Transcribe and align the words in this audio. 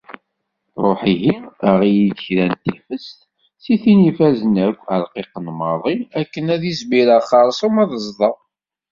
Ruḥ 0.83 1.01
ihi 1.13 1.35
aɣ-iyi-d 1.69 2.17
kra 2.25 2.45
n 2.51 2.53
tiffest, 2.63 3.17
seg 3.63 3.77
tin 3.83 4.07
ifazen 4.09 4.55
akk, 4.67 4.81
rqiqen 5.03 5.47
maḍi, 5.59 5.97
akken 6.19 6.45
ad 6.55 6.63
izmireɣ 6.71 7.21
xersum 7.29 7.75
ad 7.83 7.91
zḍeɣ! 8.05 8.35